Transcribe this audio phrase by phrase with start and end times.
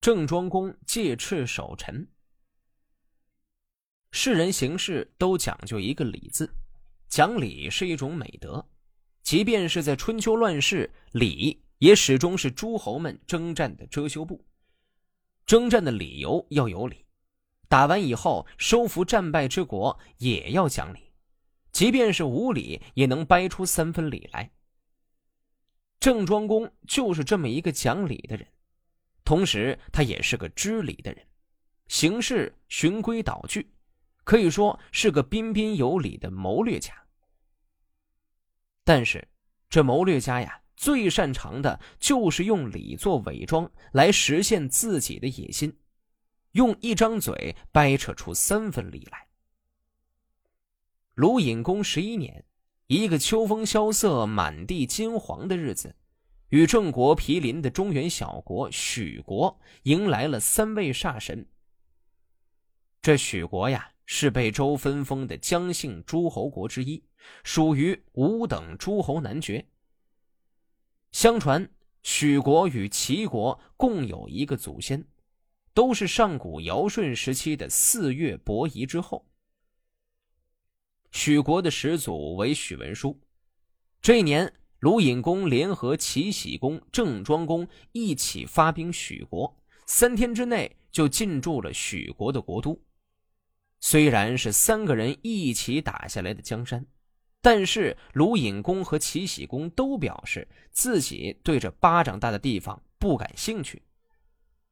[0.00, 2.08] 郑庄公借敕守臣。
[4.12, 6.48] 世人行事都讲究一个礼字，
[7.08, 8.64] 讲理是一种美德。
[9.22, 14.46] 即便是在春秋乱世，礼也始终是诸侯们征战的遮羞布。
[15.44, 17.04] 征战的理由要有理，
[17.68, 21.12] 打完以后收服战败之国也要讲理，
[21.72, 24.52] 即便是无理，也能掰出三分理来。
[25.98, 28.46] 郑庄公就是这么一个讲理的人。
[29.28, 31.22] 同时，他也是个知礼的人，
[31.86, 33.70] 行事循规蹈矩，
[34.24, 36.94] 可以说是个彬彬有礼的谋略家。
[38.84, 39.28] 但是，
[39.68, 45.78] 这谋略家呀，最擅长的就是用礼做伪装，来实现自己的野心，
[46.52, 49.28] 用一张嘴掰扯出三分礼来。
[51.16, 52.46] 鲁隐公十一年，
[52.86, 55.94] 一个秋风萧瑟、满地金黄的日子。
[56.50, 61.46] 与郑国毗邻的中原小国许国迎来了三位煞神。
[63.02, 67.02] 这许国呀，是被周分封的姜姓诸侯国之一，
[67.44, 69.66] 属于五等诸侯男爵。
[71.12, 71.70] 相传，
[72.02, 75.06] 许国与齐国共有一个祖先，
[75.74, 79.26] 都是上古尧舜时期的四岳伯夷之后。
[81.12, 83.18] 许国的始祖为许文书，
[84.00, 84.52] 这一年。
[84.80, 92.80] 鲁隐公联合齐僖公、郑庄公一起发兵许国，三天之内就进驻了许国的国都。
[93.80, 96.86] 虽然是三个人一起打下来的江山，
[97.40, 103.82] 但是鲁隐公和齐僖公都表示自己对这巴掌大的地方不感兴趣。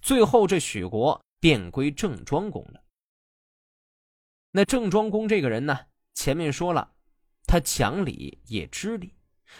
[0.00, 2.84] 最后，这许国便归郑庄公了。
[4.52, 5.76] 那郑庄公这个人呢？
[6.14, 6.92] 前面说了，
[7.46, 9.17] 他讲理也知理。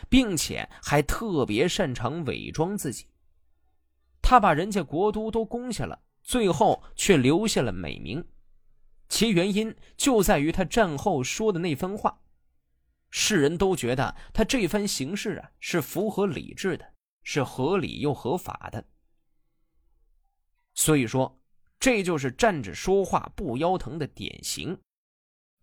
[0.09, 3.07] 并且还特别擅长伪装自己。
[4.21, 8.25] 他把人家国都都攻下了，最后却留下了美名。
[9.09, 12.21] 其原因就在于他战后说的那番话，
[13.11, 16.93] 世人都觉得他这番行事啊是符合理智的，
[17.23, 18.85] 是合理又合法的。
[20.75, 21.41] 所以说，
[21.81, 24.79] 这就是站着说话不腰疼的典型。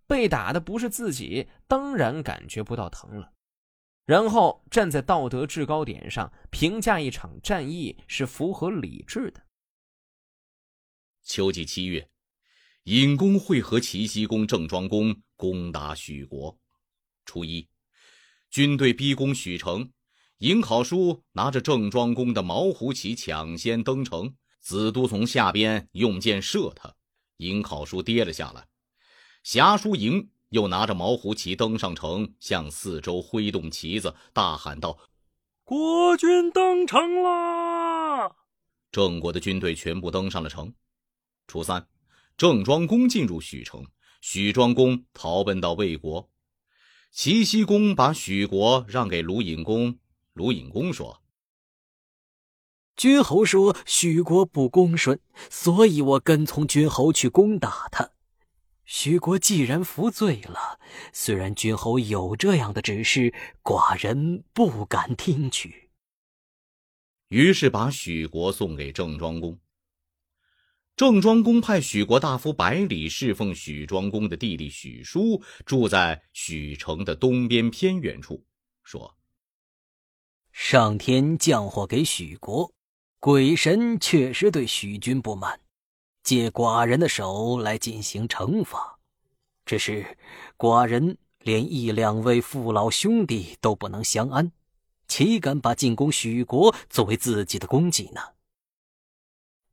[0.07, 3.31] 被打的不是自己，当然感觉不到疼了。
[4.05, 9.43] 然后站在道德制高点上评价一场战役是符合理智的。
[11.23, 12.07] 秋季七月，
[12.83, 16.55] 尹公会合齐僖公、郑庄公攻打许国。
[17.25, 17.67] 初一，
[18.51, 19.91] 军队逼攻许城，
[20.37, 26.95] 尹考叔拿着郑庄公的毛胡旗抢先登城，子都从下边用箭射他，
[27.37, 28.67] 尹考叔跌了下来。
[29.41, 30.29] 侠叔赢。
[30.49, 34.97] 又拿着毛胡旗登上城，向四周挥动旗子，大喊道
[35.65, 38.31] ：“国军登城啦！”
[38.91, 40.73] 郑国的军队全部登上了城。
[41.47, 41.87] 初三，
[42.37, 43.85] 郑庄公进入许城，
[44.21, 46.29] 许庄公逃奔到魏国。
[47.11, 49.99] 齐僖公把许国让给鲁隐公，
[50.33, 51.21] 鲁隐公说
[52.95, 55.19] ：“君侯说许国不恭顺，
[55.49, 58.11] 所以我跟从君侯去攻打他。”
[58.85, 60.79] 许国既然服罪了，
[61.11, 65.89] 虽然君侯有这样的指示，寡人不敢听取。
[67.29, 69.59] 于是把许国送给郑庄公。
[70.95, 78.45] 郑庄公派许国大夫百里侍奉许庄公的弟弟许叔，住在许城的东边偏远处，
[78.83, 79.17] 说
[80.53, 82.71] ：“上天降祸给许国，
[83.19, 85.59] 鬼神确实对许君不满。”
[86.25, 88.97] 借寡人的手来进行惩罚，
[89.63, 90.17] 只是
[90.57, 94.51] 寡人连一两位父老兄弟都不能相安，
[95.07, 98.21] 岂敢把进攻许国作为自己的功绩呢？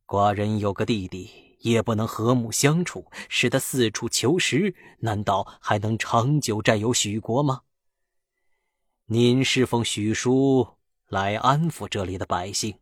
[0.05, 7.61] 寡人有个弟弟，也不能和睦相处，使他四处求食，难道还能长久占有许国吗？
[9.05, 10.67] 您侍奉许叔
[11.07, 12.77] 来安抚这里的百姓，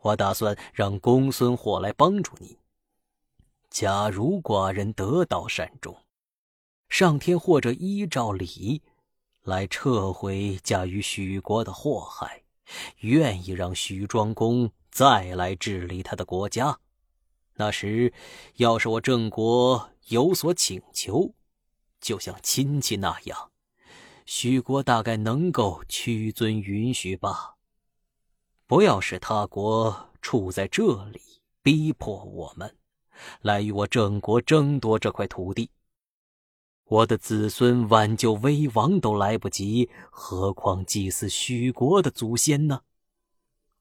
[0.00, 2.56] 我打算让公孙获来帮助您。
[3.78, 5.94] 假如寡人得到善终，
[6.88, 8.80] 上天或者依照礼
[9.42, 12.42] 来撤回驾驭许国的祸害，
[13.00, 16.80] 愿意让许庄公再来治理他的国家。
[17.56, 18.14] 那时，
[18.54, 21.34] 要是我郑国有所请求，
[22.00, 23.50] 就像亲戚那样，
[24.24, 27.56] 许国大概能够屈尊允许吧。
[28.66, 31.20] 不要使他国处在这里，
[31.62, 32.74] 逼迫我们。
[33.40, 35.70] 来与我郑国争夺这块土地，
[36.84, 42.82] 我的子孙挽救危亡都来不及，何况祭祀许国的祖先呢？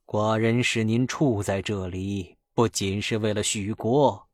[0.05, 4.27] 寡人使您处在这里，不仅是为了许国，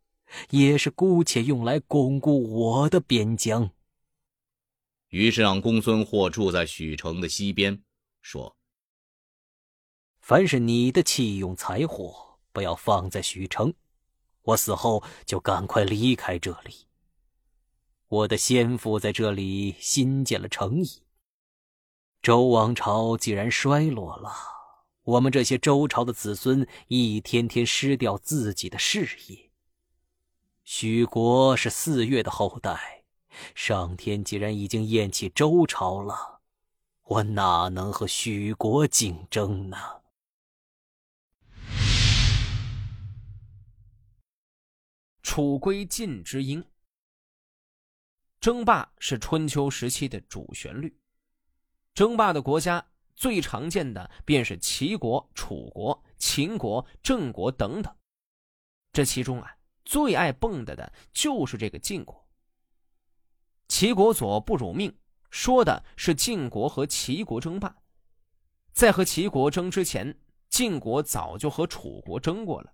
[0.50, 3.72] 也是姑且用来巩固我的边疆。
[5.10, 7.84] 于是让公孙获住在许城的西边，
[8.22, 8.56] 说
[10.22, 13.74] ：“凡是你的器用财货，不要放在许城，
[14.44, 16.88] 我死后就赶快离开这里。
[18.08, 21.04] 我的先父在这里新建了城邑。
[22.22, 24.32] 周王朝既然衰落了，
[25.04, 29.52] 我们这些周朝的子孙一天天失掉自己的事业。
[30.64, 33.00] 许国是四月的后代。”
[33.56, 36.42] 上天既然已经厌弃周朝了，
[37.06, 40.01] 我哪能和许国竞争呢？
[45.24, 46.64] 楚归晋之英，
[48.40, 50.96] 争霸是春秋时期的主旋律。
[51.94, 52.84] 争霸的国家
[53.16, 57.96] 最常见的便是齐国、楚国、秦国、郑国等等。
[58.92, 62.28] 这其中啊，最爱蹦跶的就是这个晋国。
[63.68, 64.98] 齐国左不辱命，
[65.30, 67.76] 说的是晋国和齐国争霸。
[68.74, 70.18] 在和齐国争之前，
[70.50, 72.74] 晋国早就和楚国争过了。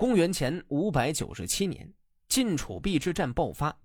[0.00, 1.92] 公元前五百九十七年，
[2.26, 3.78] 晋楚邲之战爆发。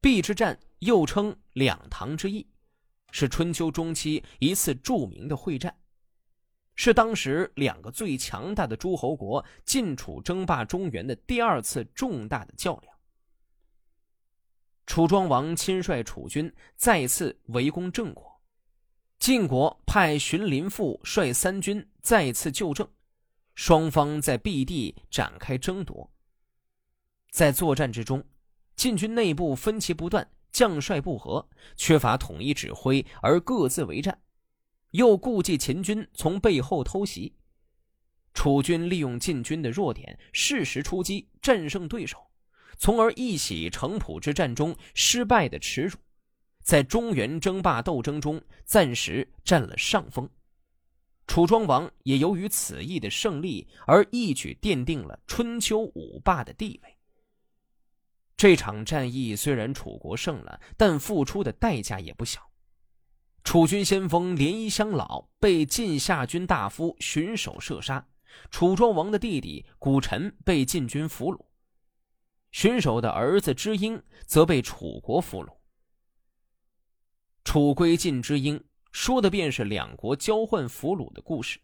[0.00, 2.46] 邲之战又称两唐之役，
[3.10, 5.76] 是春秋中期一次著名的会战，
[6.76, 12.96] 是当时两个最强大的诸侯国晋楚争霸中原的第二次重大的较量。
[14.86, 18.40] 楚庄王亲率楚军再次围攻郑国，
[19.18, 22.88] 晋国派荀林父率三军再次救郑，
[23.56, 26.12] 双方在毕地展开争夺。
[27.30, 28.22] 在作战之中，
[28.76, 34.20] 晋军内部分歧不断，将帅不和，缺乏统一指挥而各自为战，
[34.90, 37.34] 又顾忌秦军从背后偷袭，
[38.34, 42.30] 楚军利用晋军的弱点，适时出击，战胜对手。
[42.78, 45.96] 从而一洗城濮之战中失败的耻辱，
[46.62, 50.28] 在中原争霸斗争中暂时占了上风。
[51.26, 56.96] 楚庄王也由于此役的胜利而一举奠定了春秋五霸的地位。
[58.36, 62.40] 这场战役虽然楚国胜了，但付出的代价也不小。
[63.44, 68.06] 楚军先锋连衣乡老被晋夏军大夫荀守射杀，
[68.50, 71.44] 楚庄王的弟弟古臣被晋军俘虏。
[72.52, 75.56] 荀守的儿子知英则被楚国俘虏。
[77.44, 78.62] 楚归晋之英
[78.96, 81.60] 说的便是两国交换俘虏的故事。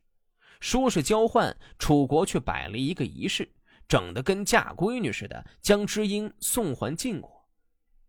[0.61, 3.50] 说是交换，楚国却摆了一个仪式，
[3.88, 7.49] 整得跟嫁闺女似的，将知英送还晋国。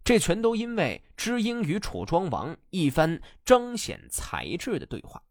[0.04, 5.24] 这全都因为知英与楚庄王一番彰显才智的对话。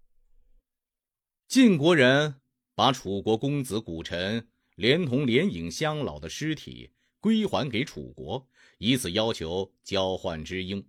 [1.46, 2.40] 晋国人
[2.74, 6.90] 把楚国公子古臣连同连影乡老的尸体。
[7.20, 8.48] 归还给楚国，
[8.78, 10.84] 以此要求交换知英。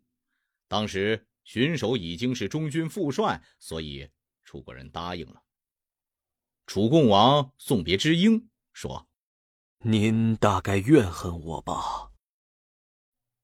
[0.67, 4.09] 当时荀守已经是中军副帅，所以
[4.43, 5.43] 楚国人答应了。
[6.65, 9.07] 楚共王送别知英，说
[9.83, 12.11] ：“您大概怨恨我吧？”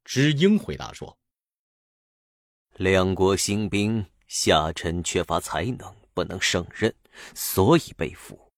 [0.05, 1.17] 知英回答说
[2.77, 6.93] ：“两国兴兵，下臣缺乏才能，不能胜任，
[7.35, 8.51] 所以被俘。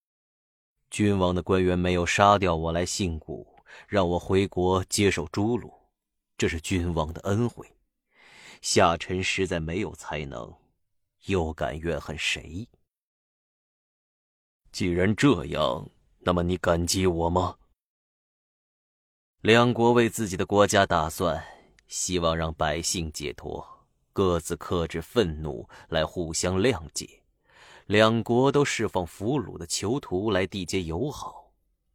[0.89, 3.47] 君王的官员没有杀掉我来信谷。”
[3.87, 5.73] 让我回国接受诛戮，
[6.37, 7.65] 这是君王的恩惠。
[8.61, 10.55] 夏臣实在没有才能，
[11.25, 12.67] 又敢怨恨谁？
[14.71, 15.89] 既然这样，
[16.19, 17.57] 那么你感激我吗？
[19.41, 21.43] 两国为自己的国家打算，
[21.87, 23.67] 希望让百姓解脱，
[24.13, 27.23] 各自克制愤怒，来互相谅解。
[27.87, 31.51] 两国都释放俘虏的囚徒来缔结友好，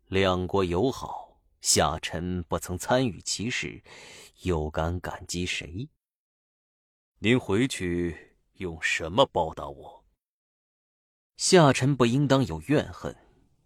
[0.08, 1.24] 两国友好。
[1.62, 3.82] 夏臣不曾参与其事，
[4.42, 5.88] 又敢感激谁？
[7.18, 10.04] 您回去用什么报答我？
[11.38, 13.16] 下臣不应当有怨恨，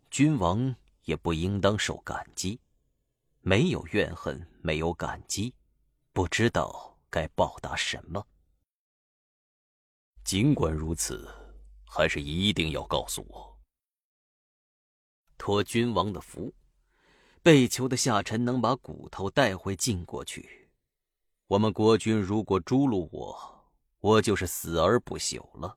[0.08, 2.60] 君王也不应当受感激。
[3.40, 5.52] 没有怨恨，没有感激，
[6.12, 8.24] 不知道该报答什么。
[10.22, 11.28] 尽管如此，
[11.84, 13.58] 还是一定要告诉我，
[15.36, 16.54] 托君王的福。
[17.42, 20.59] 被囚的下臣能把骨头带回晋国去。
[21.50, 23.64] 我们国君如果诛戮我，
[23.98, 25.76] 我就是死而不朽了。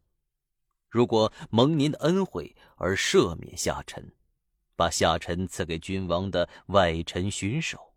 [0.87, 4.13] 如果蒙您的恩惠而赦免夏臣，
[4.75, 7.91] 把夏臣赐给君王的外臣荀守，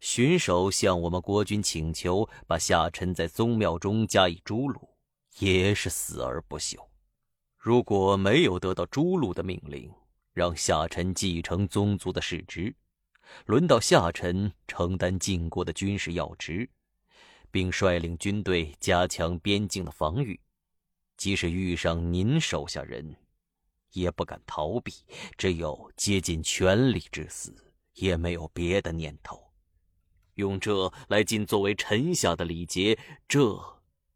[0.00, 4.80] 荀守向我们国君请求把夏臣在宗庙中加以诛戮，
[5.38, 6.78] 也是死而不朽。
[7.58, 9.92] 如果没有得到诛戮的命令，
[10.32, 12.74] 让下臣继承宗族的世职，
[13.44, 16.66] 轮到下臣承担晋国的军事要职，
[17.52, 20.40] 并率领军队加强边境的防御。
[21.16, 23.14] 即使遇上您手下人，
[23.92, 24.92] 也不敢逃避，
[25.38, 27.54] 只有竭尽全力致死，
[27.92, 29.52] 也没有别的念头。
[30.34, 33.56] 用这来尽作为臣下的礼节，这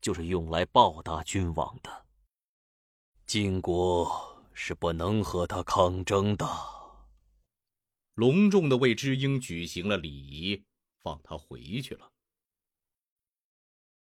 [0.01, 2.07] 就是用来报答君王的。
[3.27, 4.35] 晋国。
[4.59, 6.49] 是不能和他抗争的。
[8.15, 10.65] 隆重的为知英举行了礼仪，
[11.03, 12.11] 放他回去了。